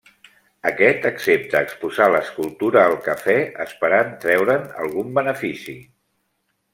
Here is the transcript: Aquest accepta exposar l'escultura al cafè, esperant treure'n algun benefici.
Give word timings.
Aquest 0.69 1.03
accepta 1.09 1.59
exposar 1.65 2.07
l'escultura 2.13 2.81
al 2.85 2.97
cafè, 3.09 3.35
esperant 3.65 4.11
treure'n 4.25 4.65
algun 4.87 5.13
benefici. 5.19 5.77